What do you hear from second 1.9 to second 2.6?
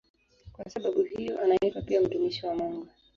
"mtumishi wa